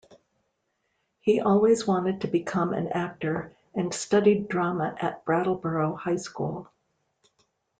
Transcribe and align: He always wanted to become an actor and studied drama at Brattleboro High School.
He 1.19 1.41
always 1.41 1.85
wanted 1.85 2.21
to 2.21 2.27
become 2.27 2.73
an 2.73 2.87
actor 2.87 3.55
and 3.75 3.93
studied 3.93 4.47
drama 4.47 4.95
at 4.99 5.23
Brattleboro 5.25 5.93
High 5.95 6.15
School. 6.15 6.71